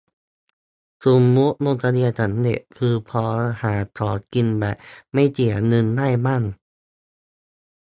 [1.05, 3.23] สมมติลงทะเบียนสำเร็จ คือพอ
[3.61, 4.75] หาของกินแบบ
[5.13, 6.43] ไม่เสียเงินได้บ้าง